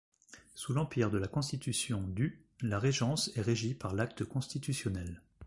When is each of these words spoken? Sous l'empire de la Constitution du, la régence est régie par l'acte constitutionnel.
Sous 0.55 0.73
l'empire 0.73 1.11
de 1.11 1.19
la 1.19 1.27
Constitution 1.27 2.01
du, 2.01 2.41
la 2.61 2.79
régence 2.79 3.31
est 3.37 3.41
régie 3.43 3.75
par 3.75 3.93
l'acte 3.93 4.25
constitutionnel. 4.25 5.21